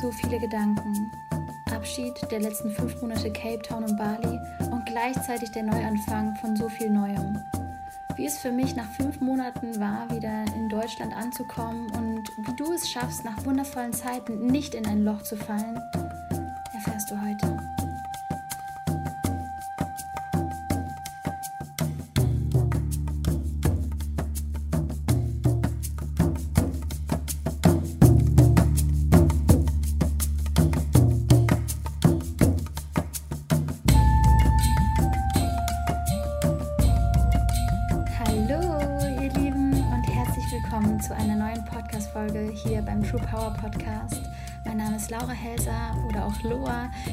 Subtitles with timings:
[0.00, 1.12] So viele Gedanken.
[1.70, 4.40] Abschied der letzten fünf Monate Cape Town und Bali
[4.70, 7.38] und gleichzeitig der Neuanfang von so viel Neuem.
[8.16, 12.72] Wie es für mich nach fünf Monaten war, wieder in Deutschland anzukommen und wie du
[12.72, 15.78] es schaffst, nach wundervollen Zeiten nicht in ein Loch zu fallen,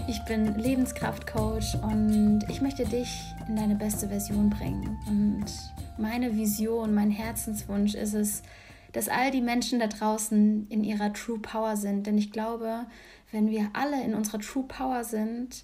[0.08, 3.09] Ich bin Lebenskraftcoach und ich möchte dich
[3.48, 4.98] in deine beste Version bringen.
[5.08, 5.46] Und
[5.98, 8.44] meine Vision, mein Herzenswunsch ist es,
[8.94, 12.07] dass all die Menschen da draußen in ihrer True Power sind.
[12.07, 12.85] Denn ich glaube,
[13.32, 15.63] wenn wir alle in unserer True Power sind,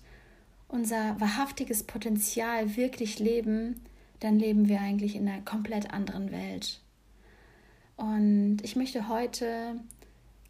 [0.67, 3.81] unser wahrhaftiges Potenzial wirklich leben,
[4.19, 6.81] dann leben wir eigentlich in einer komplett anderen Welt.
[7.95, 9.75] Und ich möchte heute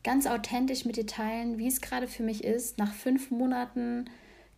[0.04, 4.06] ganz authentisch mit dir teilen, wie es gerade für mich ist, nach fünf Monaten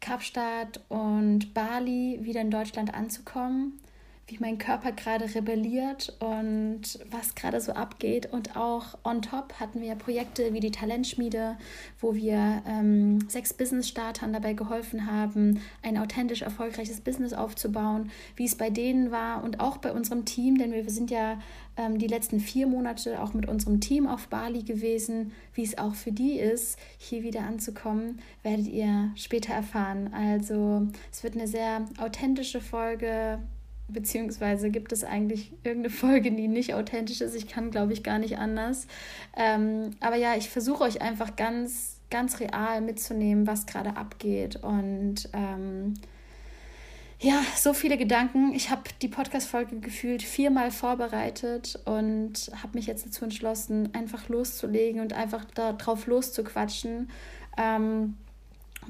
[0.02, 3.80] Kapstadt und Bali wieder in Deutschland anzukommen
[4.28, 8.32] wie mein Körper gerade rebelliert und was gerade so abgeht.
[8.32, 11.58] Und auch on top hatten wir Projekte wie die Talentschmiede,
[12.00, 18.56] wo wir ähm, sechs Business-Startern dabei geholfen haben, ein authentisch erfolgreiches Business aufzubauen, wie es
[18.56, 21.40] bei denen war und auch bei unserem Team, denn wir sind ja
[21.78, 25.34] ähm, die letzten vier Monate auch mit unserem Team auf Bali gewesen.
[25.54, 30.12] Wie es auch für die ist, hier wieder anzukommen, werdet ihr später erfahren.
[30.14, 33.40] Also es wird eine sehr authentische Folge
[33.88, 37.36] beziehungsweise gibt es eigentlich irgendeine Folge, die nicht authentisch ist.
[37.36, 38.88] Ich kann, glaube ich, gar nicht anders.
[39.36, 44.58] Ähm, aber ja, ich versuche euch einfach ganz, ganz real mitzunehmen, was gerade abgeht.
[44.58, 45.94] Und ähm,
[47.20, 48.54] ja, so viele Gedanken.
[48.54, 55.00] Ich habe die Podcast-Folge gefühlt viermal vorbereitet und habe mich jetzt dazu entschlossen, einfach loszulegen
[55.02, 57.10] und einfach darauf loszuquatschen.
[57.58, 58.18] Ähm,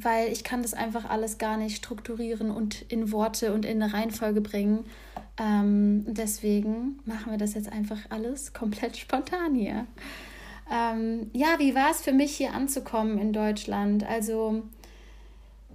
[0.01, 3.93] weil ich kann das einfach alles gar nicht strukturieren und in Worte und in eine
[3.93, 4.85] Reihenfolge bringen.
[5.37, 9.85] Ähm, deswegen machen wir das jetzt einfach alles komplett spontan hier.
[10.71, 14.03] Ähm, ja, wie war es für mich hier anzukommen in Deutschland?
[14.03, 14.63] Also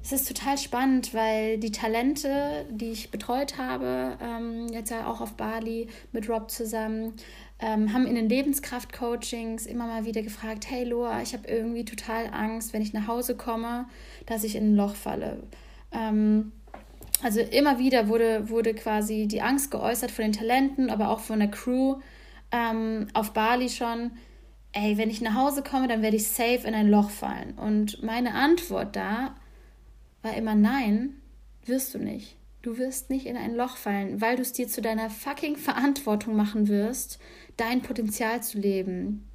[0.03, 5.21] es ist total spannend, weil die Talente, die ich betreut habe, ähm, jetzt ja auch
[5.21, 7.15] auf Bali mit Rob zusammen,
[7.61, 12.27] ähm, haben in den Lebenskraft-Coachings immer mal wieder gefragt, hey Loa, ich habe irgendwie total
[12.33, 13.87] Angst, wenn ich nach Hause komme,
[14.27, 15.43] dass ich in ein Loch falle.
[15.93, 16.53] Ähm,
[17.23, 21.39] also immer wieder wurde, wurde quasi die Angst geäußert von den Talenten, aber auch von
[21.39, 21.97] der Crew
[22.51, 24.13] ähm, auf Bali schon,
[24.73, 27.59] ey, wenn ich nach Hause komme, dann werde ich safe in ein Loch fallen.
[27.59, 29.35] Und meine Antwort da
[30.23, 31.17] war immer nein,
[31.67, 32.37] wirst du nicht.
[32.63, 36.37] Du wirst nicht in ein Loch fallen, weil du es dir zu deiner fucking Verantwortung
[36.37, 37.19] machen wirst,
[37.57, 39.27] dein Potenzial zu leben.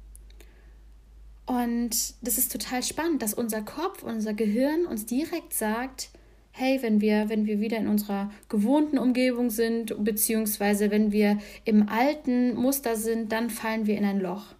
[1.44, 6.10] Und das ist total spannend, dass unser Kopf, unser Gehirn uns direkt sagt,
[6.50, 11.88] hey, wenn wir, wenn wir wieder in unserer gewohnten Umgebung sind, beziehungsweise wenn wir im
[11.88, 14.54] alten Muster sind, dann fallen wir in ein Loch.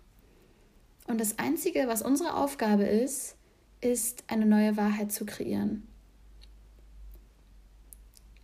[1.07, 3.37] Und das Einzige, was unsere Aufgabe ist,
[3.81, 5.87] ist, eine neue Wahrheit zu kreieren.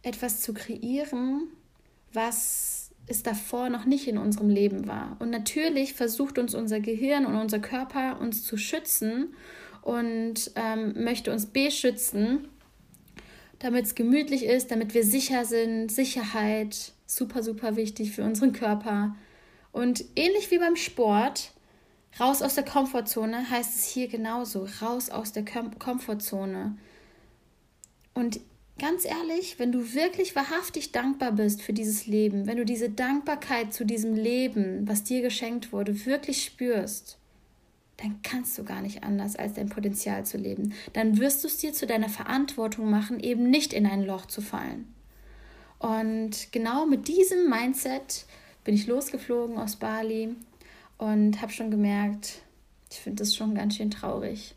[0.02, 1.48] Etwas zu kreieren,
[2.12, 5.16] was es davor noch nicht in unserem Leben war.
[5.18, 9.34] Und natürlich versucht uns unser Gehirn und unser Körper uns zu schützen
[9.82, 12.48] und ähm, möchte uns beschützen,
[13.58, 15.90] damit es gemütlich ist, damit wir sicher sind.
[15.90, 19.14] Sicherheit, super, super wichtig für unseren Körper.
[19.72, 21.52] Und ähnlich wie beim Sport,
[22.20, 26.76] raus aus der Komfortzone heißt es hier genauso, raus aus der Kom Komfortzone.
[28.14, 28.40] Und
[28.78, 33.72] Ganz ehrlich, wenn du wirklich wahrhaftig dankbar bist für dieses Leben, wenn du diese Dankbarkeit
[33.72, 37.18] zu diesem Leben, was dir geschenkt wurde, wirklich spürst,
[37.98, 40.74] dann kannst du gar nicht anders, als dein Potenzial zu leben.
[40.94, 44.40] Dann wirst du es dir zu deiner Verantwortung machen, eben nicht in ein Loch zu
[44.40, 44.92] fallen.
[45.78, 48.24] Und genau mit diesem Mindset
[48.64, 50.34] bin ich losgeflogen aus Bali
[50.98, 52.42] und habe schon gemerkt,
[52.90, 54.54] ich finde das schon ganz schön traurig.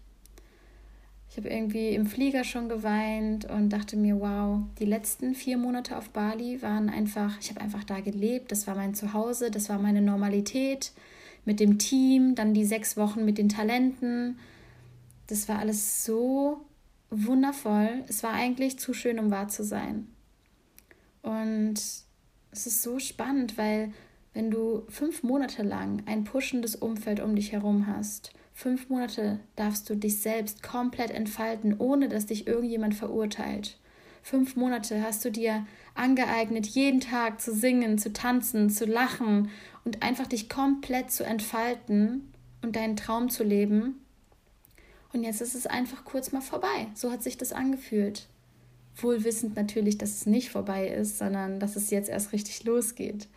[1.36, 5.98] Ich habe irgendwie im Flieger schon geweint und dachte mir, wow, die letzten vier Monate
[5.98, 9.78] auf Bali waren einfach, ich habe einfach da gelebt, das war mein Zuhause, das war
[9.78, 10.94] meine Normalität
[11.44, 14.40] mit dem Team, dann die sechs Wochen mit den Talenten.
[15.28, 16.62] Das war alles so
[17.10, 18.06] wundervoll.
[18.08, 20.08] Es war eigentlich zu schön, um wahr zu sein.
[21.22, 23.92] Und es ist so spannend, weil
[24.34, 29.90] wenn du fünf Monate lang ein pushendes Umfeld um dich herum hast, Fünf Monate darfst
[29.90, 33.78] du dich selbst komplett entfalten, ohne dass dich irgendjemand verurteilt.
[34.24, 39.50] Fünf Monate hast du dir angeeignet, jeden Tag zu singen, zu tanzen, zu lachen
[39.84, 42.32] und einfach dich komplett zu entfalten
[42.62, 44.00] und deinen Traum zu leben.
[45.12, 46.88] Und jetzt ist es einfach kurz mal vorbei.
[46.94, 48.30] So hat sich das angefühlt.
[48.96, 53.28] Wohl wissend natürlich, dass es nicht vorbei ist, sondern dass es jetzt erst richtig losgeht.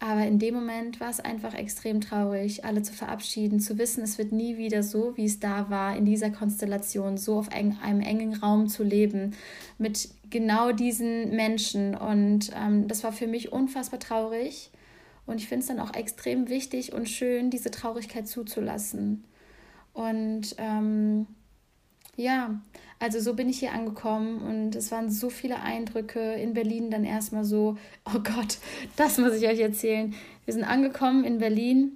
[0.00, 4.16] Aber in dem Moment war es einfach extrem traurig, alle zu verabschieden, zu wissen, es
[4.16, 8.34] wird nie wieder so, wie es da war, in dieser Konstellation, so auf einem engen
[8.34, 9.34] Raum zu leben,
[9.76, 11.96] mit genau diesen Menschen.
[11.96, 14.70] Und ähm, das war für mich unfassbar traurig.
[15.26, 19.24] Und ich finde es dann auch extrem wichtig und schön, diese Traurigkeit zuzulassen.
[19.94, 21.26] Und ähm,
[22.18, 22.60] ja,
[22.98, 27.04] also so bin ich hier angekommen und es waren so viele Eindrücke in Berlin dann
[27.04, 28.58] erstmal so, oh Gott,
[28.96, 30.12] das muss ich euch erzählen.
[30.44, 31.92] Wir sind angekommen in Berlin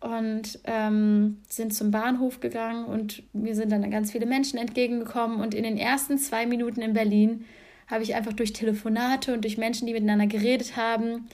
[0.00, 5.54] und ähm, sind zum Bahnhof gegangen und mir sind dann ganz viele Menschen entgegengekommen und
[5.54, 7.44] in den ersten zwei Minuten in Berlin
[7.86, 11.28] habe ich einfach durch Telefonate und durch Menschen, die miteinander geredet haben,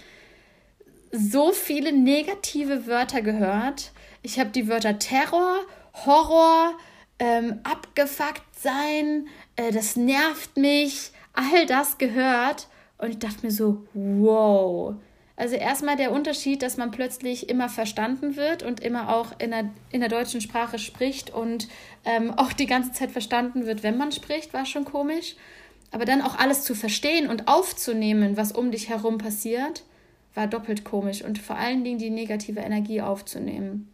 [1.12, 3.92] so viele negative Wörter gehört.
[4.22, 5.58] Ich habe die Wörter Terror,
[6.06, 6.76] Horror,
[7.22, 12.66] ähm, abgefuckt sein, äh, das nervt mich, all das gehört.
[12.98, 14.96] Und ich dachte mir so, wow.
[15.36, 19.70] Also erstmal der Unterschied, dass man plötzlich immer verstanden wird und immer auch in der,
[19.90, 21.68] in der deutschen Sprache spricht und
[22.04, 25.36] ähm, auch die ganze Zeit verstanden wird, wenn man spricht, war schon komisch.
[25.92, 29.84] Aber dann auch alles zu verstehen und aufzunehmen, was um dich herum passiert,
[30.34, 33.91] war doppelt komisch und vor allen Dingen die negative Energie aufzunehmen.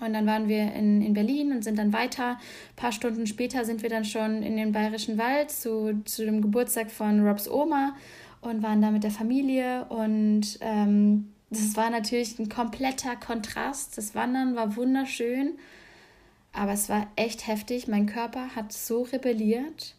[0.00, 2.30] Und dann waren wir in, in Berlin und sind dann weiter.
[2.30, 6.40] Ein paar Stunden später sind wir dann schon in den Bayerischen Wald zu, zu dem
[6.40, 7.94] Geburtstag von Robs Oma
[8.40, 9.84] und waren da mit der Familie.
[9.86, 13.98] Und ähm, das war natürlich ein kompletter Kontrast.
[13.98, 15.58] Das Wandern war wunderschön,
[16.52, 17.86] aber es war echt heftig.
[17.86, 19.94] Mein Körper hat so rebelliert.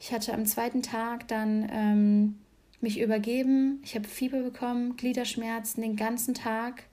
[0.00, 2.38] Ich hatte am zweiten Tag dann ähm,
[2.80, 3.80] mich übergeben.
[3.84, 6.84] Ich habe Fieber bekommen, Gliederschmerzen den ganzen Tag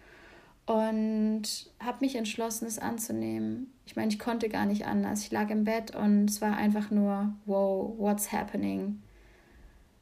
[0.66, 1.44] und
[1.80, 3.74] habe mich entschlossen, es anzunehmen.
[3.86, 5.22] Ich meine, ich konnte gar nicht anders.
[5.22, 9.02] Ich lag im Bett und es war einfach nur, wow, what's happening?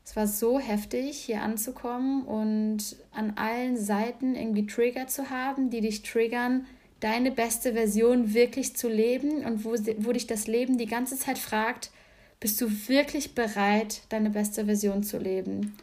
[0.04, 5.82] Es war so heftig, hier anzukommen und an allen Seiten irgendwie Trigger zu haben, die
[5.82, 6.66] dich triggern,
[7.00, 11.38] deine beste Version wirklich zu leben und wo, wo dich das Leben die ganze Zeit
[11.38, 11.92] fragt,
[12.40, 15.78] bist du wirklich bereit, deine beste Version zu leben?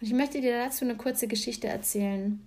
[0.00, 2.40] Und ich möchte dir dazu eine kurze Geschichte erzählen.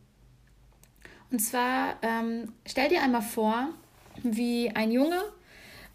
[1.31, 3.69] Und zwar ähm, stell dir einmal vor,
[4.23, 5.21] wie ein Junge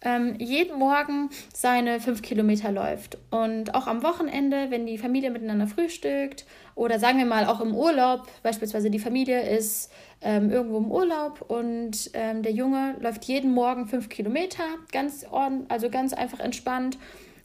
[0.01, 3.17] ähm, jeden Morgen seine fünf Kilometer läuft.
[3.29, 6.45] Und auch am Wochenende, wenn die Familie miteinander frühstückt
[6.75, 9.91] oder sagen wir mal auch im Urlaub, beispielsweise die Familie ist
[10.21, 15.25] ähm, irgendwo im Urlaub und ähm, der Junge läuft jeden Morgen fünf Kilometer, ganz
[15.69, 16.97] also ganz einfach entspannt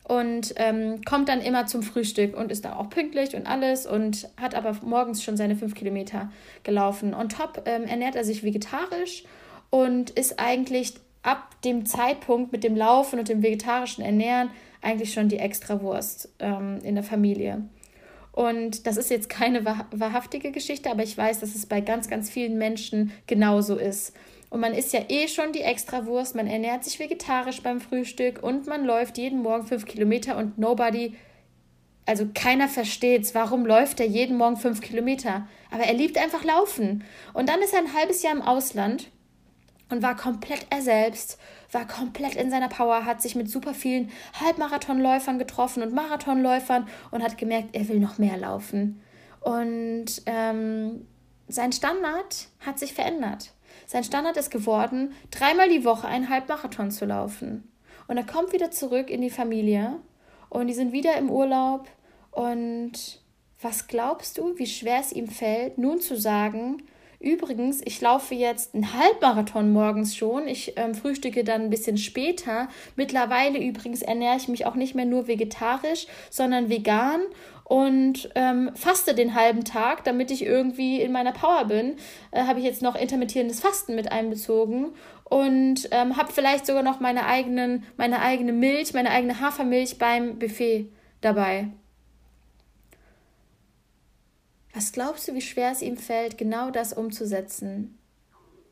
[0.05, 4.29] und ähm, kommt dann immer zum Frühstück und ist da auch pünktlich und alles und
[4.41, 6.33] hat aber morgens schon seine fünf Kilometer
[6.65, 7.15] gelaufen.
[7.15, 9.25] Und top ähm, ernährt er sich vegetarisch
[9.71, 14.51] und ist eigentlich ab dem Zeitpunkt mit dem Laufen und dem vegetarischen Ernähren
[14.81, 17.63] eigentlich schon die Extrawurst ähm, in der Familie.
[18.33, 22.31] Und das ist jetzt keine wahrhaftige Geschichte, aber ich weiß, dass es bei ganz, ganz
[22.31, 24.15] vielen Menschen genauso ist.
[24.53, 28.67] Und man isst ja eh schon die Extrawurst, man ernährt sich vegetarisch beim Frühstück und
[28.67, 31.15] man läuft jeden Morgen fünf Kilometer und nobody,
[32.05, 35.49] also keiner versteht's, warum läuft er jeden Morgen fünf Kilometer.
[35.71, 37.03] Aber er liebt einfach Laufen.
[37.33, 39.09] Und dann ist er ein halbes Jahr im Ausland
[39.89, 41.39] und war komplett er selbst,
[41.71, 47.23] war komplett in seiner Power, hat sich mit super vielen Halbmarathonläufern getroffen und Marathonläufern und
[47.23, 49.01] hat gemerkt, er will noch mehr laufen.
[49.41, 51.07] Und ähm,
[51.49, 53.55] sein Standard hat sich verändert.
[53.93, 57.71] Sein Standard ist geworden, dreimal die Woche einen Halbmarathon zu laufen.
[58.09, 59.99] Und er kommt wieder zurück in die Familie
[60.49, 61.87] und die sind wieder im Urlaub.
[62.31, 63.21] Und
[63.61, 66.85] was glaubst du, wie schwer es ihm fällt, nun zu sagen,
[67.23, 70.49] Übrigens, ich laufe jetzt einen Halbmarathon morgens schon.
[70.49, 72.67] Ich ähm, frühstücke dann ein bisschen später.
[72.97, 77.21] Mittlerweile übrigens ernähre ich mich auch nicht mehr nur vegetarisch, sondern vegan
[77.65, 81.97] und ähm, faste den halben Tag, damit ich irgendwie in meiner Power bin.
[82.31, 84.93] Äh, habe ich jetzt noch intermittierendes Fasten mit einbezogen
[85.25, 90.39] und ähm, habe vielleicht sogar noch meine, eigenen, meine eigene Milch, meine eigene Hafermilch beim
[90.39, 90.89] Buffet
[91.21, 91.69] dabei.
[94.75, 97.99] Was glaubst du, wie schwer es ihm fällt, genau das umzusetzen?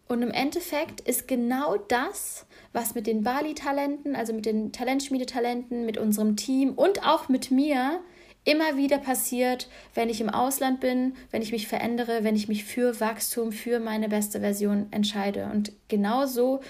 [0.08, 5.98] Und im Endeffekt ist genau das, was mit den Bali-Talenten, also mit den Talentschmiedetalenten, mit
[5.98, 8.00] unserem Team und auch mit mir
[8.44, 12.64] immer wieder passiert, wenn ich im Ausland bin, wenn ich mich verändere, wenn ich mich
[12.64, 15.50] für Wachstum, für meine beste Version entscheide.
[15.52, 16.60] Und genau so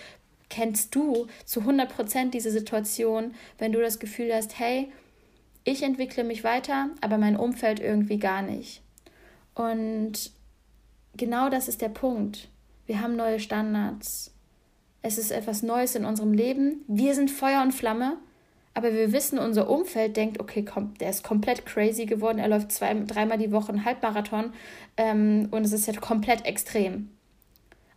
[0.49, 4.91] kennst du zu 100% diese Situation, wenn du das Gefühl hast, hey,
[5.65, 8.83] ich entwickle mich weiter, aber mein Umfeld irgendwie gar nicht.
[9.55, 10.33] Und
[11.17, 12.49] genau das ist der Punkt.
[12.87, 14.35] Wir haben neue Standards.
[15.03, 16.85] Es ist etwas Neues in unserem Leben.
[16.89, 18.19] Wir sind Feuer und Flamme,
[18.80, 22.38] aber wir wissen, unser Umfeld denkt, okay, komm, der ist komplett crazy geworden.
[22.38, 24.54] Er läuft zwei, dreimal die Woche einen Halbmarathon
[24.96, 27.10] ähm, und es ist jetzt komplett extrem.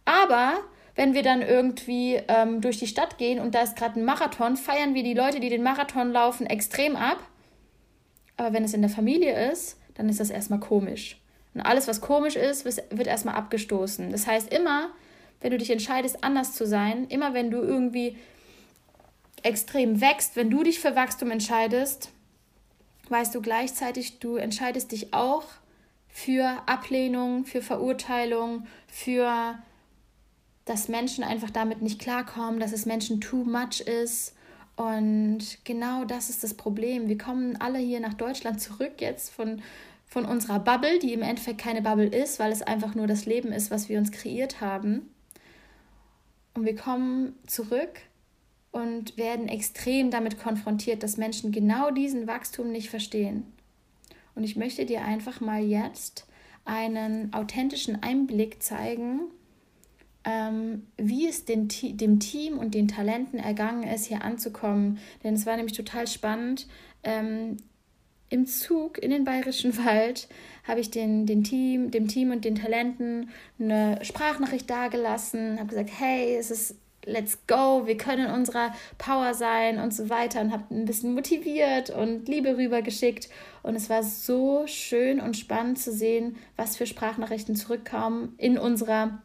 [0.04, 0.56] Aber
[0.96, 4.58] wenn wir dann irgendwie ähm, durch die Stadt gehen und da ist gerade ein Marathon,
[4.58, 7.20] feiern wir die Leute, die den Marathon laufen, extrem ab.
[8.36, 11.18] Aber wenn es in der Familie ist, dann ist das erstmal komisch.
[11.54, 14.12] Und alles, was komisch ist, wird erstmal abgestoßen.
[14.12, 14.90] Das heißt, immer,
[15.40, 18.18] wenn du dich entscheidest, anders zu sein, immer wenn du irgendwie
[19.44, 22.12] extrem wächst, wenn du dich für Wachstum entscheidest,
[23.10, 25.46] weißt du gleichzeitig, du entscheidest dich auch
[26.08, 29.58] für Ablehnung, für Verurteilung, für
[30.66, 34.34] dass Menschen einfach damit nicht klarkommen, dass es Menschen too much ist.
[34.76, 37.10] Und genau das ist das Problem.
[37.10, 39.62] Wir kommen alle hier nach Deutschland zurück jetzt von,
[40.08, 43.52] von unserer Bubble, die im Endeffekt keine Bubble ist, weil es einfach nur das Leben
[43.52, 45.10] ist, was wir uns kreiert haben.
[46.54, 48.00] Und wir kommen zurück
[48.74, 53.46] und werden extrem damit konfrontiert, dass Menschen genau diesen Wachstum nicht verstehen.
[54.36, 56.26] Und ich möchte dir einfach mal jetzt
[56.66, 59.22] einen authentischen Einblick zeigen,
[60.24, 64.98] ähm, wie es den, dem Team und den Talenten ergangen ist, hier anzukommen.
[65.24, 66.68] Denn es war nämlich total spannend.
[67.04, 67.58] Ähm,
[68.30, 70.30] Im Zug in den Bayerischen Wald
[70.68, 75.92] habe ich den, den Team, dem Team und den Talenten eine Sprachnachricht dagelassen, habe gesagt,
[76.00, 80.74] hey, es ist let's go, wir können unserer Power sein und so weiter und habe
[80.74, 83.30] ein bisschen motiviert und Liebe rübergeschickt.
[83.62, 89.22] Und es war so schön und spannend zu sehen, was für Sprachnachrichten zurückkamen in unserer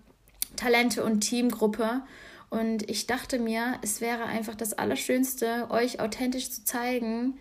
[0.57, 2.03] Talente- und Teamgruppe.
[2.51, 7.39] Und ich dachte mir, es wäre einfach das Allerschönste, euch authentisch zu zeigen,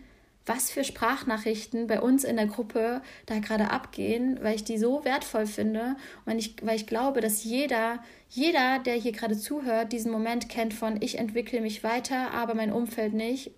[0.47, 5.03] was für Sprachnachrichten bei uns in der Gruppe da gerade abgehen, weil ich die so
[5.03, 7.99] wertvoll finde und ich, weil ich glaube, dass jeder,
[8.29, 12.71] jeder, der hier gerade zuhört, diesen Moment kennt von ich entwickle mich weiter, aber mein
[12.71, 13.51] Umfeld nicht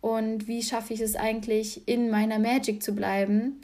[0.00, 3.60] und wie schaffe ich es eigentlich in meiner Magic zu bleiben.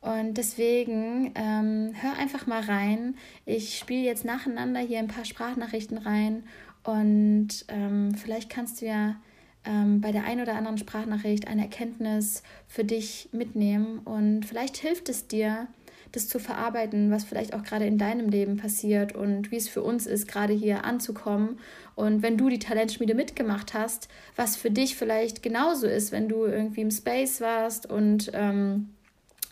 [0.00, 3.16] Und deswegen ähm, hör einfach mal rein.
[3.46, 6.44] Ich spiele jetzt nacheinander hier ein paar Sprachnachrichten rein
[6.84, 9.16] und ähm, vielleicht kannst du ja
[9.64, 15.08] ähm, bei der einen oder anderen Sprachnachricht eine Erkenntnis für dich mitnehmen und vielleicht hilft
[15.08, 15.68] es dir,
[16.14, 19.82] das zu verarbeiten, was vielleicht auch gerade in deinem Leben passiert und wie es für
[19.82, 21.58] uns ist, gerade hier anzukommen.
[21.96, 26.44] Und wenn du die Talentschmiede mitgemacht hast, was für dich vielleicht genauso ist, wenn du
[26.44, 28.90] irgendwie im Space warst und ähm,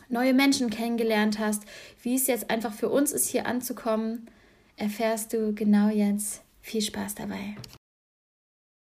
[0.09, 1.63] neue Menschen kennengelernt hast,
[2.01, 4.27] wie es jetzt einfach für uns ist, hier anzukommen,
[4.77, 6.41] erfährst du genau jetzt.
[6.61, 7.55] Viel Spaß dabei.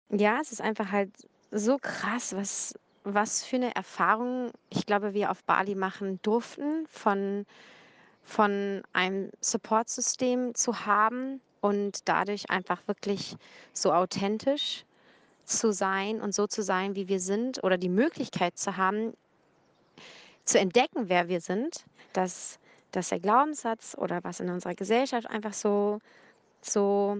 [0.09, 1.11] Ja, es ist einfach halt
[1.51, 7.45] so krass, was, was für eine Erfahrung, ich glaube, wir auf Bali machen durften, von,
[8.23, 13.35] von einem Support-System zu haben und dadurch einfach wirklich
[13.73, 14.85] so authentisch
[15.45, 19.13] zu sein und so zu sein, wie wir sind oder die Möglichkeit zu haben,
[20.45, 22.59] zu entdecken, wer wir sind, dass,
[22.91, 25.99] dass der Glaubenssatz oder was in unserer Gesellschaft einfach so,
[26.61, 27.17] so,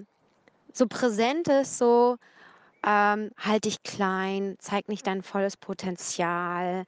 [0.73, 2.17] so präsent ist, so
[2.85, 6.85] ähm, halt dich klein, zeig nicht dein volles Potenzial.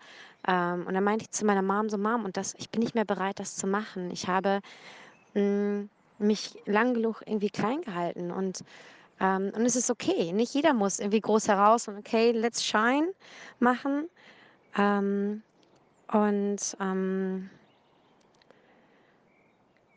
[0.48, 2.96] Ähm, und dann meinte ich zu meiner Mom so, Mom, und das, ich bin nicht
[2.96, 4.12] mehr bereit, das zu machen.
[4.12, 4.62] Ich habe
[5.36, 8.64] mh, mm, mich lang genug irgendwie klein gehalten und
[9.20, 10.34] ähm, und es ist okay.
[10.34, 13.14] Nicht jeder muss irgendwie groß heraus und okay, let's shine
[13.60, 14.10] machen.
[14.78, 15.44] Ähm,
[16.12, 17.50] und ähm,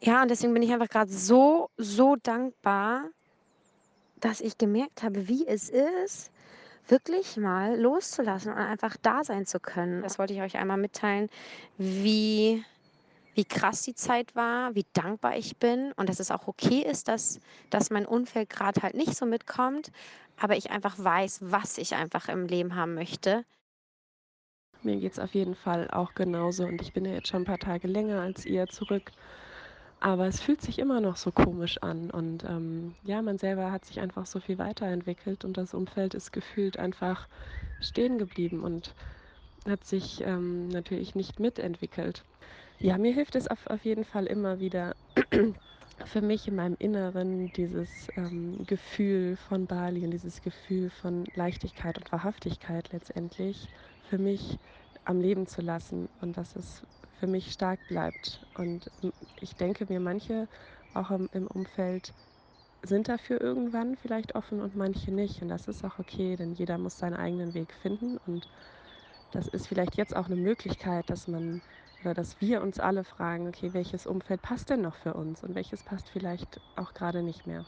[0.01, 3.11] ja, und deswegen bin ich einfach gerade so, so dankbar,
[4.21, 6.31] dass ich gemerkt habe, wie es ist,
[6.89, 10.03] wirklich mal loszulassen und einfach da sein zu können.
[10.03, 11.29] Das wollte ich euch einmal mitteilen,
[11.77, 12.65] wie,
[13.35, 17.09] wie krass die Zeit war, wie dankbar ich bin und dass es auch okay ist,
[17.09, 19.93] dass, dass mein Umfeld gerade halt nicht so mitkommt,
[20.39, 23.45] aber ich einfach weiß, was ich einfach im Leben haben möchte.
[24.83, 27.47] Mir geht es auf jeden Fall auch genauso und ich bin ja jetzt schon ein
[27.47, 29.11] paar Tage länger als ihr zurück.
[30.01, 33.85] Aber es fühlt sich immer noch so komisch an und ähm, ja, man selber hat
[33.85, 37.29] sich einfach so viel weiterentwickelt und das Umfeld ist gefühlt einfach
[37.81, 38.95] stehen geblieben und
[39.69, 42.25] hat sich ähm, natürlich nicht mitentwickelt.
[42.79, 44.95] Ja, mir hilft es auf, auf jeden Fall immer wieder
[46.05, 51.99] für mich in meinem Inneren dieses ähm, Gefühl von Bali und dieses Gefühl von Leichtigkeit
[51.99, 53.69] und Wahrhaftigkeit letztendlich
[54.01, 54.61] für mich
[55.05, 56.87] am Leben zu lassen und dass es
[57.19, 58.41] für mich stark bleibt.
[58.57, 58.91] Und
[59.41, 60.49] ich denke mir, manche
[60.95, 62.13] auch im, im Umfeld
[62.83, 65.43] sind dafür irgendwann vielleicht offen und manche nicht.
[65.43, 68.19] Und das ist auch okay, denn jeder muss seinen eigenen Weg finden.
[68.27, 68.49] Und
[69.33, 71.61] das ist vielleicht jetzt auch eine Möglichkeit, dass man
[72.03, 75.55] oder dass wir uns alle fragen, okay, welches Umfeld passt denn noch für uns und
[75.55, 77.65] welches passt vielleicht auch gerade nicht mehr.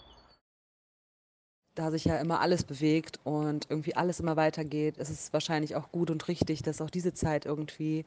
[1.75, 5.91] Da sich ja immer alles bewegt und irgendwie alles immer weitergeht, ist es wahrscheinlich auch
[5.91, 8.05] gut und richtig, dass auch diese Zeit irgendwie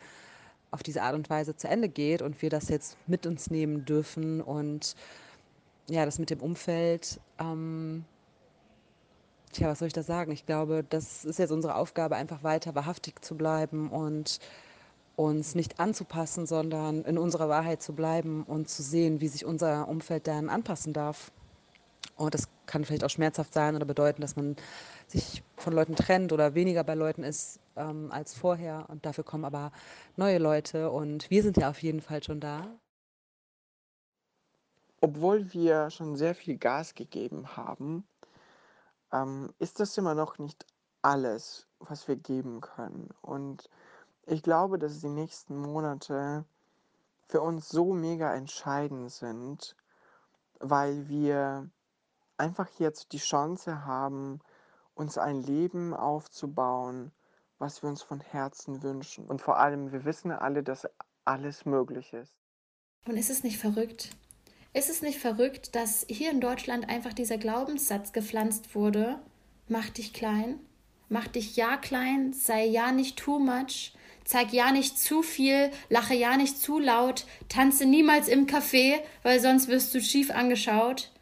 [0.74, 3.86] auf diese Art und Weise zu Ende geht und wir das jetzt mit uns nehmen
[3.86, 4.96] dürfen und
[5.88, 8.06] ja, das mit dem Umfeld, ähm,
[9.52, 10.32] tja, was soll ich da sagen?
[10.32, 14.40] Ich glaube, das ist jetzt unsere Aufgabe, einfach weiter wahrhaftig zu bleiben und
[15.16, 19.88] uns nicht anzupassen, sondern in unserer Wahrheit zu bleiben und zu sehen, wie sich unser
[19.88, 21.32] Umfeld dann anpassen darf.
[22.16, 24.56] Und das kann vielleicht auch schmerzhaft sein oder bedeuten, dass man
[25.08, 28.86] sich von Leuten trennt oder weniger bei Leuten ist ähm, als vorher.
[28.90, 29.72] Und dafür kommen aber
[30.16, 32.68] neue Leute und wir sind ja auf jeden Fall schon da
[35.04, 38.08] obwohl wir schon sehr viel Gas gegeben haben,
[39.12, 40.66] ähm, ist das immer noch nicht
[41.02, 43.10] alles, was wir geben können.
[43.22, 43.70] Und
[44.26, 46.46] ich glaube, dass die nächsten Monate
[47.28, 49.76] für uns so mega entscheidend sind,
[50.62, 51.70] weil wir
[52.38, 54.40] einfach jetzt die Chance haben,
[54.94, 57.12] uns ein Leben aufzubauen,
[57.58, 59.26] was wir uns von Herzen wünschen.
[59.26, 60.88] Und vor allem, wir wissen alle, dass
[61.26, 62.36] alles möglich ist.
[63.06, 64.10] Und ist es nicht verrückt,
[64.74, 69.20] ist es nicht verrückt, dass hier in Deutschland einfach dieser Glaubenssatz gepflanzt wurde?
[69.68, 70.60] Mach dich klein,
[71.10, 73.94] mach dich ja klein, sei ja nicht too much,
[74.26, 79.40] zeig ja nicht zu viel, lache ja nicht zu laut, tanze niemals im Café, weil
[79.40, 81.13] sonst wirst du schief angeschaut.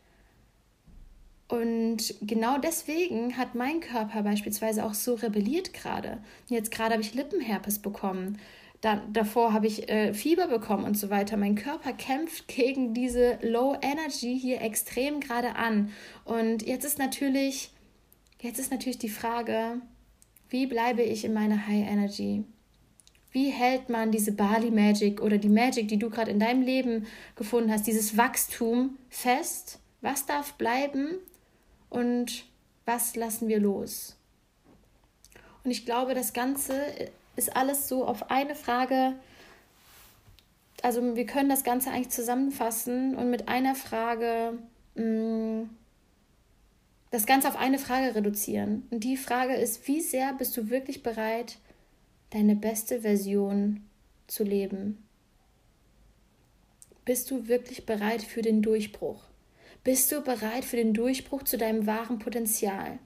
[1.52, 6.20] Und genau deswegen hat mein Körper beispielsweise auch so rebelliert gerade.
[6.48, 8.38] Jetzt gerade habe ich Lippenherpes bekommen.
[8.80, 11.36] Da, davor habe ich äh, Fieber bekommen und so weiter.
[11.36, 15.92] Mein Körper kämpft gegen diese Low Energy hier extrem gerade an.
[16.24, 17.74] Und jetzt ist natürlich,
[18.40, 19.82] jetzt ist natürlich die Frage,
[20.48, 22.46] wie bleibe ich in meiner High Energy?
[23.34, 27.08] Wie hält man diese Bali Magic oder die Magic, die du gerade in deinem Leben
[27.36, 29.80] gefunden hast, dieses Wachstum fest?
[30.00, 31.20] Was darf bleiben
[31.92, 32.46] und
[32.86, 34.16] was lassen wir los?
[35.64, 36.84] Und ich glaube, das Ganze
[37.36, 39.14] ist alles so auf eine Frage,
[40.82, 44.58] also wir können das Ganze eigentlich zusammenfassen und mit einer Frage
[44.96, 45.70] mh, mm,
[47.12, 48.88] das Ganze auf eine Frage reduzieren.
[48.90, 51.58] Und die Frage ist, wie sehr bist du wirklich bereit,
[52.30, 53.84] deine beste Version
[54.28, 55.04] zu leben?
[57.04, 59.31] Bist du wirklich bereit für den Durchbruch?
[59.84, 63.00] Bist du bereit für den Durchbruch zu deinem wahren Potenzial?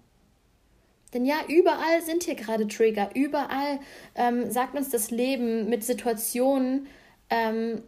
[1.14, 3.80] Denn ja, überall sind hier gerade Trigger, überall
[4.16, 6.88] ähm, sagt uns das Leben mit Situationen,
[7.30, 7.82] ähm,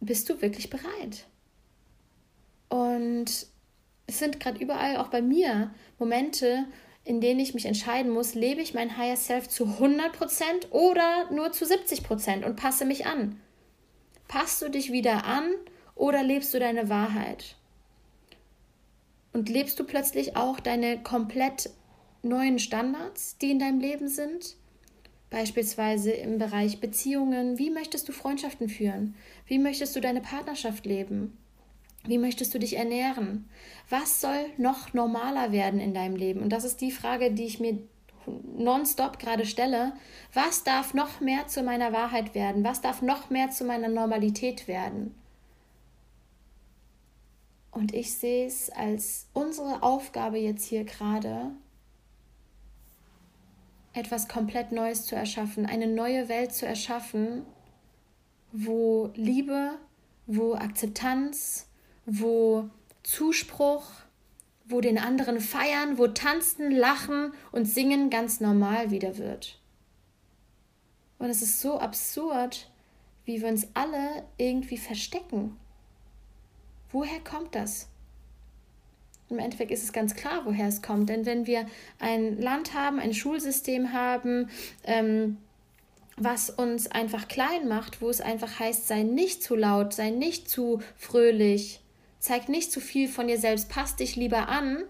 [0.00, 1.26] bist du wirklich bereit?
[2.68, 3.46] Und
[4.06, 6.66] es sind gerade überall, auch bei mir, Momente,
[7.04, 11.52] in denen ich mich entscheiden muss, lebe ich mein Higher Self zu 100% oder nur
[11.52, 13.40] zu 70% und passe mich an.
[14.26, 15.52] Passt du dich wieder an
[16.00, 17.56] oder lebst du deine Wahrheit?
[19.34, 21.70] Und lebst du plötzlich auch deine komplett
[22.22, 24.56] neuen Standards, die in deinem Leben sind?
[25.28, 27.58] Beispielsweise im Bereich Beziehungen.
[27.58, 29.14] Wie möchtest du Freundschaften führen?
[29.46, 31.36] Wie möchtest du deine Partnerschaft leben?
[32.06, 33.48] Wie möchtest du dich ernähren?
[33.90, 36.40] Was soll noch normaler werden in deinem Leben?
[36.40, 37.78] Und das ist die Frage, die ich mir
[38.56, 39.92] nonstop gerade stelle.
[40.32, 42.64] Was darf noch mehr zu meiner Wahrheit werden?
[42.64, 45.14] Was darf noch mehr zu meiner Normalität werden?
[47.70, 51.52] Und ich sehe es als unsere Aufgabe jetzt hier gerade,
[53.92, 57.44] etwas komplett Neues zu erschaffen, eine neue Welt zu erschaffen,
[58.52, 59.78] wo Liebe,
[60.26, 61.68] wo Akzeptanz,
[62.06, 62.68] wo
[63.02, 63.84] Zuspruch,
[64.66, 69.58] wo den anderen feiern, wo tanzen, lachen und singen ganz normal wieder wird.
[71.18, 72.70] Und es ist so absurd,
[73.24, 75.56] wie wir uns alle irgendwie verstecken
[76.92, 77.88] Woher kommt das?
[79.28, 81.08] Im Endeffekt ist es ganz klar, woher es kommt.
[81.08, 81.66] Denn wenn wir
[82.00, 84.50] ein Land haben, ein Schulsystem haben,
[84.84, 85.36] ähm,
[86.16, 90.50] was uns einfach klein macht, wo es einfach heißt, sei nicht zu laut, sei nicht
[90.50, 91.80] zu fröhlich,
[92.18, 94.84] zeig nicht zu viel von dir selbst, pass dich lieber an.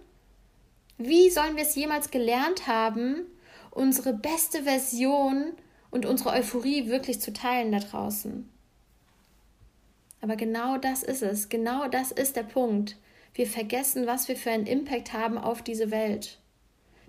[0.96, 3.26] Wie sollen wir es jemals gelernt haben,
[3.70, 5.52] unsere beste Version
[5.90, 8.48] und unsere Euphorie wirklich zu teilen da draußen?
[10.20, 11.48] Aber genau das ist es.
[11.48, 12.96] Genau das ist der Punkt.
[13.34, 16.38] Wir vergessen, was wir für einen Impact haben auf diese Welt.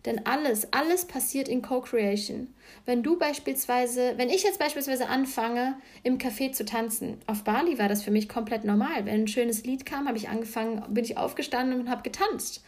[0.06, 2.54] Denn alles, alles passiert in Co-Creation.
[2.86, 7.88] Wenn du beispielsweise, wenn ich jetzt beispielsweise anfange, im Café zu tanzen, auf Bali war
[7.88, 9.06] das für mich komplett normal.
[9.06, 12.64] Wenn ein schönes Lied kam, habe ich angefangen, bin ich aufgestanden und habe getanzt.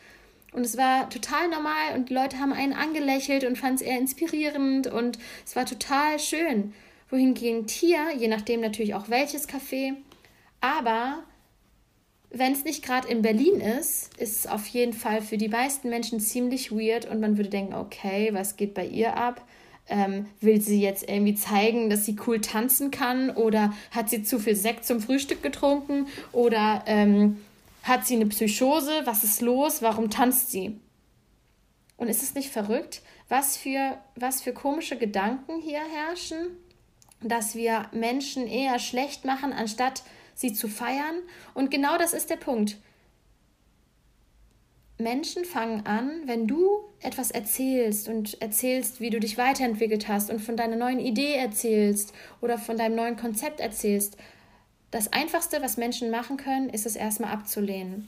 [0.52, 3.98] Und es war total normal und die Leute haben einen angelächelt und fanden es eher
[3.98, 6.74] inspirierend und es war total schön.
[7.10, 9.96] Wohingegen hier, je nachdem natürlich auch welches Café,
[10.64, 11.24] aber
[12.30, 15.90] wenn es nicht gerade in Berlin ist, ist es auf jeden Fall für die meisten
[15.90, 19.46] Menschen ziemlich weird und man würde denken, okay, was geht bei ihr ab?
[19.90, 24.40] Ähm, will sie jetzt irgendwie zeigen, dass sie cool tanzen kann oder hat sie zu
[24.40, 27.42] viel Sekt zum Frühstück getrunken oder ähm,
[27.84, 29.02] hat sie eine Psychose?
[29.04, 29.82] Was ist los?
[29.82, 30.80] Warum tanzt sie?
[31.98, 36.58] Und ist es nicht verrückt, was für, was für komische Gedanken hier herrschen,
[37.22, 40.04] dass wir Menschen eher schlecht machen, anstatt
[40.36, 41.16] sie zu feiern?
[41.54, 42.78] Und genau das ist der Punkt.
[45.00, 50.40] Menschen fangen an, wenn du etwas erzählst und erzählst, wie du dich weiterentwickelt hast und
[50.40, 54.18] von deiner neuen Idee erzählst oder von deinem neuen Konzept erzählst,
[54.92, 58.08] das Einfachste, was Menschen machen können, ist es erstmal abzulehnen.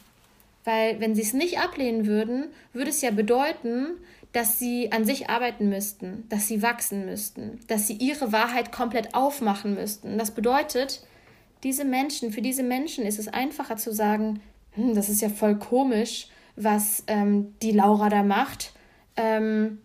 [0.64, 3.98] Weil wenn sie es nicht ablehnen würden, würde es ja bedeuten,
[4.34, 9.16] dass sie an sich arbeiten müssten, dass sie wachsen müssten, dass sie ihre Wahrheit komplett
[9.16, 10.18] aufmachen müssten.
[10.18, 11.02] Das bedeutet,
[11.66, 14.40] diese Menschen, für diese Menschen ist es einfacher zu sagen,
[14.74, 18.72] hm, das ist ja voll komisch, was ähm, die Laura da macht.
[19.18, 19.80] Ähm,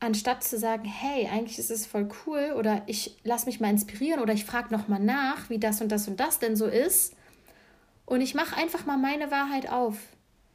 [0.00, 4.20] anstatt zu sagen, hey, eigentlich ist es voll cool oder ich lasse mich mal inspirieren
[4.20, 7.14] oder ich frage nochmal nach, wie das und das und das denn so ist.
[8.06, 9.98] Und ich mache einfach mal meine Wahrheit auf.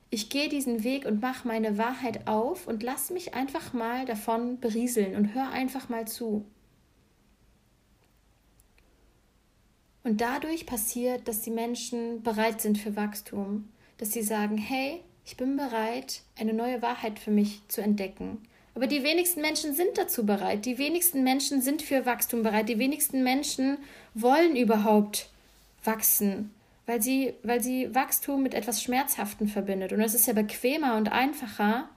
[0.09, 4.59] Ich gehe diesen Weg und mache meine Wahrheit auf und lass mich einfach mal davon
[4.59, 6.43] berieseln und hör einfach mal zu.
[10.09, 13.69] Und dadurch passiert, dass die Menschen bereit sind für Wachstum,
[13.99, 18.39] dass sie sagen, hey, ich bin bereit, eine neue Wahrheit für mich zu entdecken.
[18.73, 20.65] Aber die wenigsten Menschen sind dazu bereit.
[20.65, 22.69] Die wenigsten Menschen sind für Wachstum bereit.
[22.69, 23.77] Die wenigsten Menschen
[24.15, 25.29] wollen überhaupt
[25.83, 26.55] wachsen,
[26.87, 29.93] weil sie, weil sie Wachstum mit etwas Schmerzhaftem verbindet.
[29.93, 31.87] Und es ist ja bequemer und einfacher,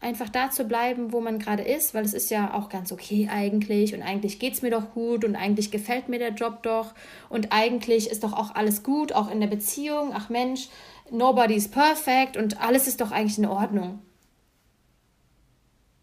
[0.00, 3.28] einfach da zu bleiben, wo man gerade ist, weil es ist ja auch ganz okay
[3.30, 6.94] eigentlich und eigentlich geht es mir doch gut und eigentlich gefällt mir der Job doch
[7.30, 10.12] und eigentlich ist doch auch alles gut, auch in der Beziehung.
[10.12, 10.68] Ach Mensch,
[11.10, 14.00] nobody's perfect und alles ist doch eigentlich in Ordnung.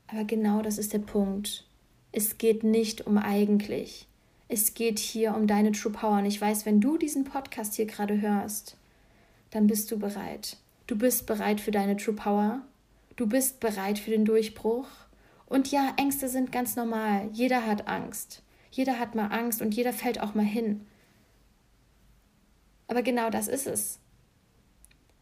[0.08, 1.66] Aber genau das ist der Punkt.
[2.12, 4.08] Es geht nicht um eigentlich.
[4.50, 6.18] Es geht hier um deine True Power.
[6.18, 8.76] Und ich weiß, wenn du diesen Podcast hier gerade hörst,
[9.52, 10.58] dann bist du bereit.
[10.88, 12.62] Du bist bereit für deine True Power.
[13.22, 14.88] Du bist bereit für den Durchbruch.
[15.46, 17.30] Und ja, Ängste sind ganz normal.
[17.32, 18.42] Jeder hat Angst.
[18.72, 20.88] Jeder hat mal Angst und jeder fällt auch mal hin.
[22.88, 24.00] Aber genau das ist es.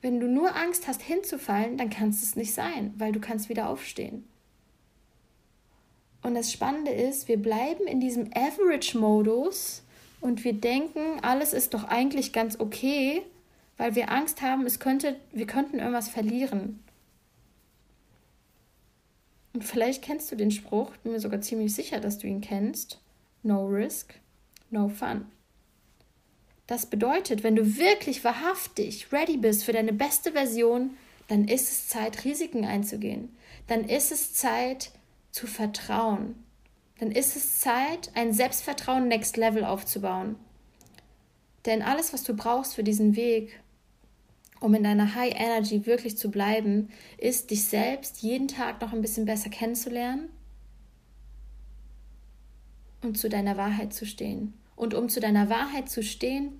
[0.01, 3.67] Wenn du nur Angst hast, hinzufallen, dann kannst es nicht sein, weil du kannst wieder
[3.67, 4.23] aufstehen.
[6.21, 9.83] Und das Spannende ist, wir bleiben in diesem Average-Modus
[10.21, 13.23] und wir denken, alles ist doch eigentlich ganz okay,
[13.75, 16.79] weil wir Angst haben, es könnte, wir könnten irgendwas verlieren.
[19.53, 22.99] Und vielleicht kennst du den Spruch, bin mir sogar ziemlich sicher, dass du ihn kennst.
[23.41, 24.13] No risk,
[24.69, 25.25] no fun.
[26.67, 30.91] Das bedeutet, wenn du wirklich wahrhaftig ready bist für deine beste Version,
[31.27, 33.35] dann ist es Zeit, Risiken einzugehen.
[33.67, 34.91] Dann ist es Zeit,
[35.31, 36.35] zu vertrauen,
[36.99, 40.35] dann ist es Zeit, ein Selbstvertrauen Next Level aufzubauen.
[41.65, 43.59] Denn alles, was du brauchst für diesen Weg,
[44.59, 49.01] um in deiner High Energy wirklich zu bleiben, ist, dich selbst jeden Tag noch ein
[49.01, 50.29] bisschen besser kennenzulernen
[53.01, 54.53] und zu deiner Wahrheit zu stehen.
[54.75, 56.59] Und um zu deiner Wahrheit zu stehen,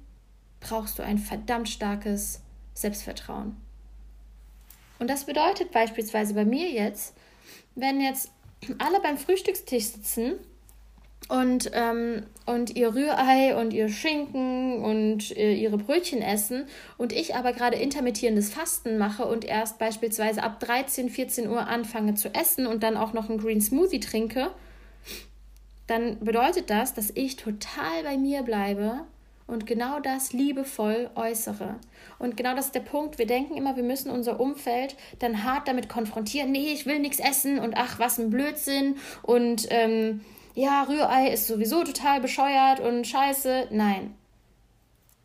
[0.60, 2.42] brauchst du ein verdammt starkes
[2.74, 3.56] Selbstvertrauen.
[5.00, 7.16] Und das bedeutet beispielsweise bei mir jetzt,
[7.76, 8.32] wenn jetzt
[8.78, 10.34] alle beim Frühstückstisch sitzen
[11.28, 16.66] und, ähm, und ihr Rührei und ihr Schinken und äh, ihre Brötchen essen
[16.98, 22.16] und ich aber gerade intermittierendes Fasten mache und erst beispielsweise ab 13, 14 Uhr anfange
[22.16, 24.52] zu essen und dann auch noch einen Green Smoothie trinke,
[25.86, 29.02] dann bedeutet das, dass ich total bei mir bleibe
[29.46, 31.76] und genau das liebevoll äußere.
[32.20, 33.18] Und genau das ist der Punkt.
[33.18, 36.52] Wir denken immer, wir müssen unser Umfeld dann hart damit konfrontieren.
[36.52, 40.22] Nee, ich will nichts essen und ach, was ein Blödsinn und ähm,
[40.60, 43.68] ja, Rührei ist sowieso total bescheuert und scheiße.
[43.72, 44.16] Nein.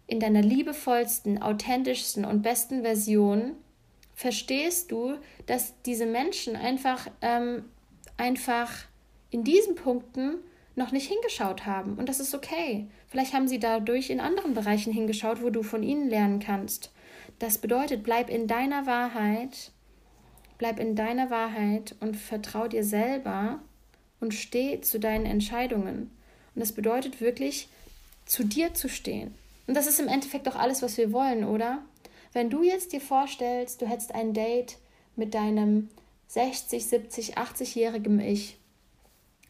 [0.07, 3.57] In deiner liebevollsten, authentischsten und besten Version
[4.15, 5.17] verstehst du,
[5.47, 7.65] dass diese Menschen einfach, ähm,
[8.17, 8.71] einfach
[9.31, 10.37] in diesen Punkten
[10.77, 11.95] noch nicht hingeschaut haben.
[11.95, 12.87] Und das ist okay.
[13.09, 16.93] Vielleicht haben sie dadurch in anderen Bereichen hingeschaut, wo du von ihnen lernen kannst.
[17.39, 19.73] Das bedeutet, bleib in deiner Wahrheit,
[20.57, 23.61] Bleib in deiner Wahrheit und vertrau dir selber
[24.21, 26.11] und steh zu deinen Entscheidungen.
[26.55, 27.69] Und das bedeutet wirklich,
[28.27, 29.35] zu dir zu stehen.
[29.67, 31.83] Und das ist im Endeffekt auch alles, was wir wollen, oder?
[32.33, 34.77] Wenn du jetzt dir vorstellst, du hättest ein Date
[35.17, 35.89] mit deinem
[36.29, 38.59] 60, 70, 80-jährigen Ich,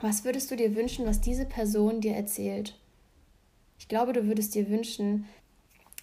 [0.00, 2.78] was würdest du dir wünschen, was diese Person dir erzählt?
[3.78, 5.26] Ich glaube, du würdest dir wünschen,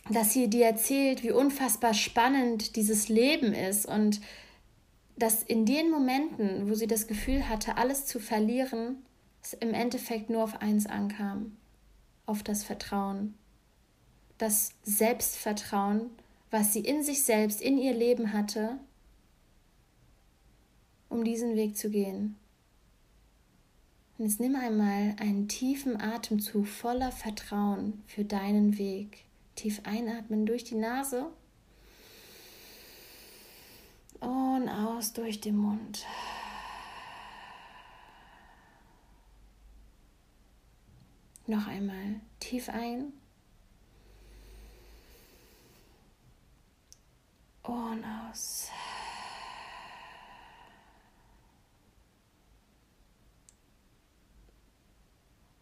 [0.10, 4.22] dass sie dir erzählt, wie unfassbar spannend dieses Leben ist und
[5.18, 9.04] dass in den Momenten, wo sie das Gefühl hatte, alles zu verlieren,
[9.44, 11.58] es im Endeffekt nur auf eins ankam,
[12.26, 13.36] auf das Vertrauen.
[14.38, 16.10] Das Selbstvertrauen,
[16.50, 18.78] was sie in sich selbst, in ihr Leben hatte,
[21.10, 22.38] um diesen Weg zu gehen.
[24.18, 29.26] Und jetzt nimm einmal einen tiefen Atemzug voller Vertrauen für deinen Weg.
[29.56, 31.28] Tief einatmen durch die Nase
[34.22, 36.06] und aus durch den Mund.
[41.48, 43.12] Noch einmal tief ein
[47.64, 48.70] und aus.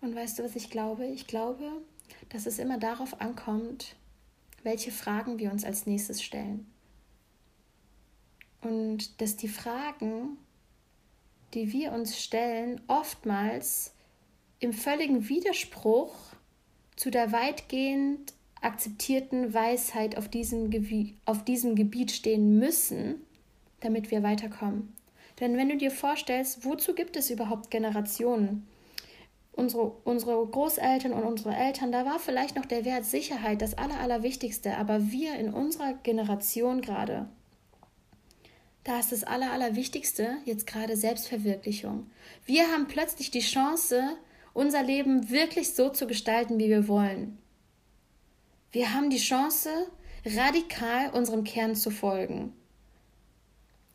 [0.01, 1.05] Und weißt du, was ich glaube?
[1.05, 1.69] Ich glaube,
[2.29, 3.95] dass es immer darauf ankommt,
[4.63, 6.71] welche Fragen wir uns als nächstes stellen.
[8.61, 10.37] Und dass die Fragen,
[11.53, 13.93] die wir uns stellen, oftmals
[14.59, 16.13] im völligen Widerspruch
[16.95, 23.21] zu der weitgehend akzeptierten Weisheit auf diesem, Gebiet, auf diesem Gebiet stehen müssen,
[23.79, 24.93] damit wir weiterkommen.
[25.39, 28.67] Denn wenn du dir vorstellst, wozu gibt es überhaupt Generationen?
[29.53, 33.99] Unsere, unsere Großeltern und unsere Eltern, da war vielleicht noch der Wert Sicherheit das Aller,
[33.99, 37.27] Allerwichtigste, aber wir in unserer Generation gerade,
[38.89, 42.09] da ist das Aller, Allerwichtigste jetzt gerade Selbstverwirklichung.
[42.47, 44.17] Wir haben plötzlich die Chance,
[44.53, 47.37] unser Leben wirklich so zu gestalten, wie wir wollen.
[48.71, 49.69] Wir haben die Chance,
[50.25, 52.51] radikal unserem Kern zu folgen.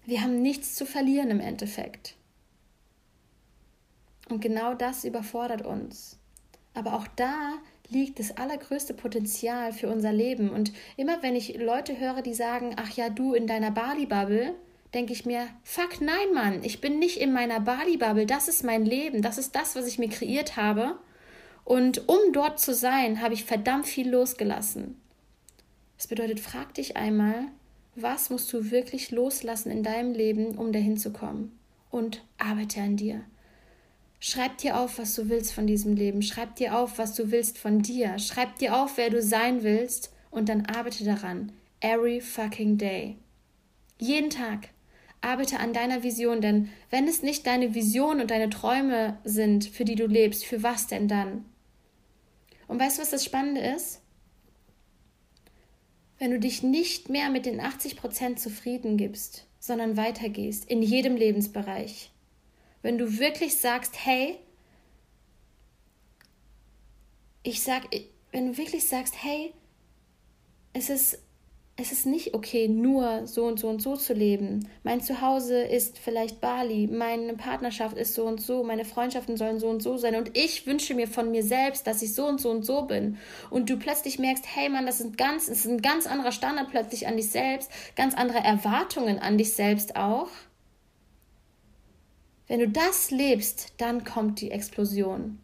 [0.07, 2.14] Wir haben nichts zu verlieren im Endeffekt.
[4.28, 6.20] Und genau das überfordert uns.
[6.72, 7.54] Aber auch da
[7.88, 10.50] liegt das allergrößte Potenzial für unser Leben.
[10.50, 14.54] Und immer wenn ich Leute höre, die sagen, ach ja, du in deiner Bali-Bubble,
[14.94, 18.85] denke ich mir, fuck nein, Mann, ich bin nicht in meiner Bali-Bubble, das ist mein
[18.85, 20.98] Leben, das ist das, was ich mir kreiert habe.
[21.64, 25.00] Und um dort zu sein, habe ich verdammt viel losgelassen.
[25.96, 27.46] Das bedeutet, frag dich einmal,
[27.96, 31.59] was musst du wirklich loslassen in deinem Leben, um dahin zu kommen?
[31.90, 33.22] Und arbeite an dir.
[34.18, 36.22] Schreib dir auf, was du willst von diesem Leben.
[36.22, 38.18] Schreib dir auf, was du willst von dir.
[38.18, 41.52] Schreib dir auf, wer du sein willst und dann arbeite daran.
[41.80, 43.16] Every fucking day.
[43.98, 44.73] Jeden Tag.
[45.24, 49.84] Arbeite an deiner Vision, denn wenn es nicht deine Vision und deine Träume sind, für
[49.84, 51.44] die du lebst, für was denn dann?
[52.68, 54.00] Und weißt du, was das Spannende ist?
[56.18, 61.16] Wenn du dich nicht mehr mit den 80 Prozent zufrieden gibst, sondern weitergehst in jedem
[61.16, 62.10] Lebensbereich.
[62.82, 64.38] Wenn du wirklich sagst, hey,
[67.42, 67.84] ich sag,
[68.30, 69.54] wenn du wirklich sagst, hey,
[70.74, 71.18] es ist
[71.76, 74.68] es ist nicht okay, nur so und so und so zu leben.
[74.84, 79.68] Mein Zuhause ist vielleicht Bali, meine Partnerschaft ist so und so, meine Freundschaften sollen so
[79.68, 82.50] und so sein und ich wünsche mir von mir selbst, dass ich so und so
[82.50, 83.18] und so bin.
[83.50, 87.08] Und du plötzlich merkst, hey Mann, das ist, ganz, ist ein ganz anderer Standard plötzlich
[87.08, 90.28] an dich selbst, ganz andere Erwartungen an dich selbst auch.
[92.46, 95.40] Wenn du das lebst, dann kommt die Explosion.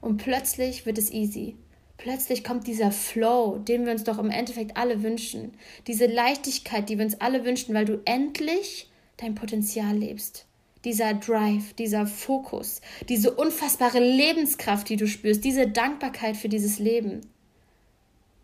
[0.00, 1.56] Und plötzlich wird es easy.
[1.98, 5.54] Plötzlich kommt dieser Flow, den wir uns doch im Endeffekt alle wünschen.
[5.86, 10.46] Diese Leichtigkeit, die wir uns alle wünschen, weil du endlich dein Potenzial lebst.
[10.84, 17.22] Dieser Drive, dieser Fokus, diese unfassbare Lebenskraft, die du spürst, diese Dankbarkeit für dieses Leben.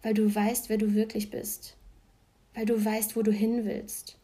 [0.02, 1.76] Weil du weißt, wer du wirklich bist.
[2.54, 4.16] Weil du weißt, wo du hin willst.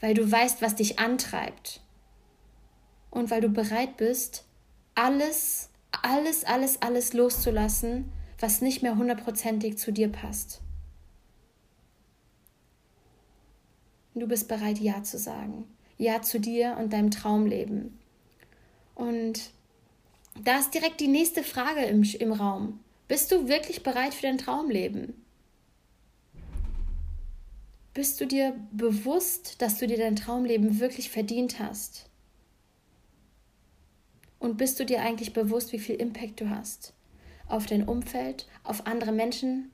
[0.00, 1.80] Weil du weißt, was dich antreibt.
[3.10, 4.44] Und weil du bereit bist,
[4.94, 5.68] alles,
[6.02, 8.10] alles, alles, alles loszulassen,
[8.42, 10.60] was nicht mehr hundertprozentig zu dir passt.
[14.14, 15.64] Du bist bereit, Ja zu sagen.
[15.96, 17.96] Ja zu dir und deinem Traumleben.
[18.96, 19.52] Und
[20.42, 22.80] da ist direkt die nächste Frage im, im Raum.
[23.06, 25.14] Bist du wirklich bereit für dein Traumleben?
[27.94, 32.08] Bist du dir bewusst, dass du dir dein Traumleben wirklich verdient hast?
[34.40, 36.92] Und bist du dir eigentlich bewusst, wie viel Impact du hast?
[37.52, 39.70] Auf dein Umfeld, auf andere Menschen.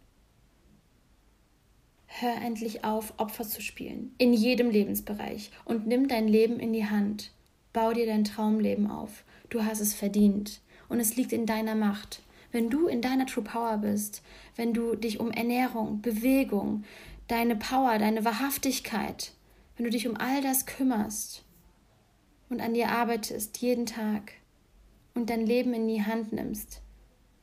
[2.06, 4.14] Hör endlich auf, Opfer zu spielen.
[4.18, 5.50] In jedem Lebensbereich.
[5.64, 7.32] Und nimm dein Leben in die Hand.
[7.72, 9.24] Bau dir dein Traumleben auf.
[9.50, 10.60] Du hast es verdient.
[10.88, 12.22] Und es liegt in deiner Macht.
[12.50, 14.22] Wenn du in deiner True Power bist,
[14.56, 16.84] wenn du dich um Ernährung, Bewegung,
[17.28, 19.32] deine Power, deine Wahrhaftigkeit,
[19.76, 21.44] wenn du dich um all das kümmerst
[22.48, 24.32] und an dir arbeitest jeden Tag
[25.14, 26.80] und dein Leben in die Hand nimmst,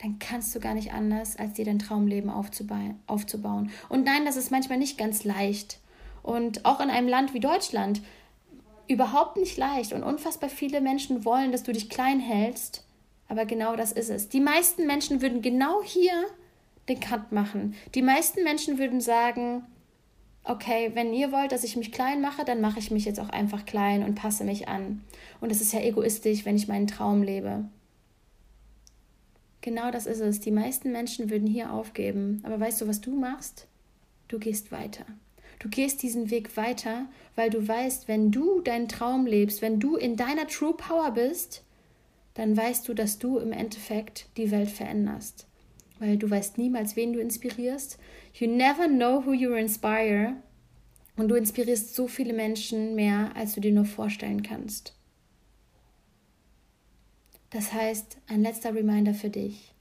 [0.05, 3.71] dann kannst du gar nicht anders, als dir dein Traumleben aufzubauen.
[3.89, 5.79] Und nein, das ist manchmal nicht ganz leicht.
[6.21, 8.03] Und auch in einem Land wie Deutschland
[8.87, 9.93] überhaupt nicht leicht.
[9.93, 12.85] Und unfassbar viele Menschen wollen, dass du dich klein hältst.
[13.29, 14.29] Aber genau das ist es.
[14.29, 16.13] Die meisten Menschen würden genau hier
[16.87, 17.73] den Cut machen.
[17.95, 19.63] Die meisten Menschen würden sagen,
[20.43, 23.29] okay, wenn ihr wollt, dass ich mich klein mache, dann mache ich mich jetzt auch
[23.29, 25.01] einfach klein und passe mich an.
[25.41, 27.65] Und es ist ja egoistisch, wenn ich meinen Traum lebe.
[29.65, 30.39] Genau das ist es.
[30.39, 32.39] Die meisten Menschen würden hier aufgeben.
[32.43, 33.65] Aber weißt du, was du machst?
[34.27, 35.07] Du gehst weiter.
[35.57, 39.95] Du gehst diesen Weg weiter, weil du weißt, wenn du deinen Traum lebst, wenn du
[39.95, 41.63] in deiner True Power bist,
[42.35, 45.47] dann weißt du, dass du im Endeffekt die Welt veränderst.
[45.97, 47.97] Weil du weißt niemals, wen du inspirierst.
[48.35, 50.35] You never know who you inspire.
[51.17, 54.93] Und du inspirierst so viele Menschen mehr, als du dir nur vorstellen kannst.
[57.55, 59.73] Das heißt, ein letzter Reminder für dich.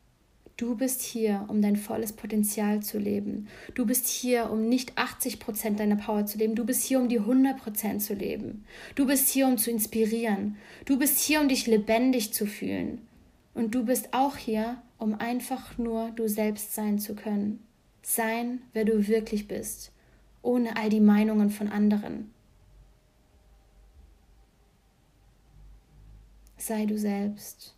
[0.56, 3.48] Du bist hier, um dein volles Potenzial zu leben.
[3.74, 6.54] Du bist hier, um nicht 80 Prozent deiner Power zu leben.
[6.54, 8.64] Du bist hier, um die 100 Prozent zu leben.
[8.94, 10.56] Du bist hier, um zu inspirieren.
[10.84, 13.00] Du bist hier, um dich lebendig zu fühlen.
[13.54, 17.58] Und du bist auch hier, um einfach nur du selbst sein zu können.
[18.02, 19.90] Sein, wer du wirklich bist,
[20.42, 22.33] ohne all die Meinungen von anderen.
[26.66, 27.74] Sei du selbst.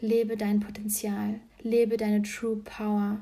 [0.00, 3.20] Lebe dein Potenzial, lebe deine True Power.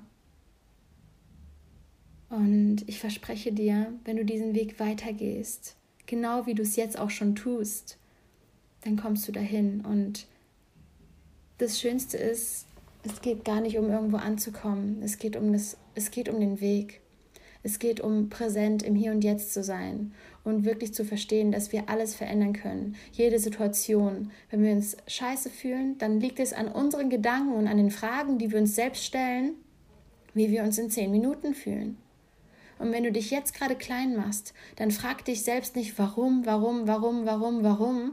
[2.29, 7.11] Und ich verspreche dir, wenn du diesen Weg weitergehst, genau wie du es jetzt auch
[7.11, 7.99] schon tust,
[8.83, 9.81] dann kommst du dahin.
[9.83, 10.27] Und
[11.59, 12.66] das Schönste ist,
[13.05, 15.01] es geht gar nicht um irgendwo anzukommen.
[15.03, 17.01] Es geht um das, es geht um den Weg.
[17.62, 20.12] Es geht um präsent im Hier und Jetzt zu sein
[20.46, 22.94] und wirklich zu verstehen, dass wir alles verändern können.
[23.12, 24.30] Jede Situation.
[24.48, 28.38] Wenn wir uns scheiße fühlen, dann liegt es an unseren Gedanken und an den Fragen,
[28.38, 29.54] die wir uns selbst stellen,
[30.35, 31.96] wie wir uns in zehn Minuten fühlen.
[32.78, 36.87] Und wenn du dich jetzt gerade klein machst, dann frag dich selbst nicht warum, warum,
[36.87, 38.12] warum, warum, warum,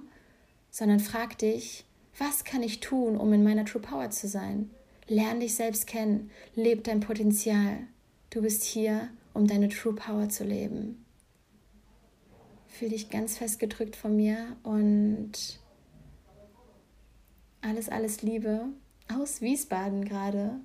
[0.71, 1.85] sondern frag dich,
[2.17, 4.71] was kann ich tun, um in meiner True Power zu sein?
[5.07, 7.79] Lern dich selbst kennen, leb dein Potenzial.
[8.31, 11.02] Du bist hier, um deine True Power zu leben.
[12.73, 15.59] Fühl dich ganz fest gedrückt von mir und
[17.61, 18.65] alles, alles Liebe
[19.15, 20.59] aus Wiesbaden gerade.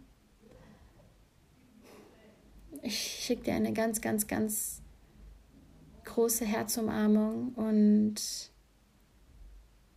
[2.82, 4.80] Ich schicke dir eine ganz, ganz, ganz
[6.06, 8.14] große Herzumarmung und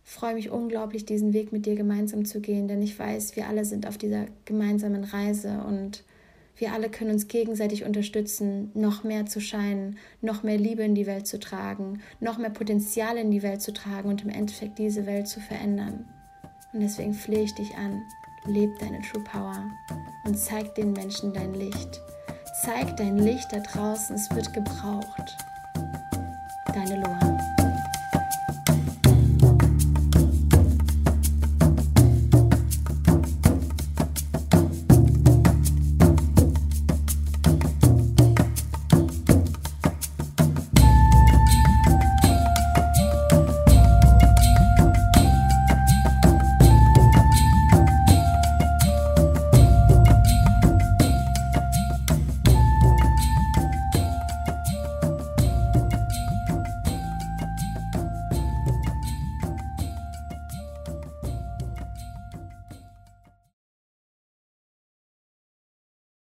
[0.02, 3.64] freue mich unglaublich, diesen Weg mit dir gemeinsam zu gehen, denn ich weiß, wir alle
[3.64, 6.04] sind auf dieser gemeinsamen Reise und
[6.56, 11.06] wir alle können uns gegenseitig unterstützen, noch mehr zu scheinen, noch mehr Liebe in die
[11.06, 15.06] Welt zu tragen, noch mehr Potenzial in die Welt zu tragen und im Endeffekt diese
[15.06, 16.06] Welt zu verändern.
[16.72, 18.02] Und deswegen flehe ich dich an,
[18.46, 19.64] leb deine True Power
[20.24, 22.00] und zeig den Menschen dein Licht.
[22.64, 25.36] Zeig dein Licht da draußen, es wird gebraucht.
[26.74, 27.31] Deine Loa.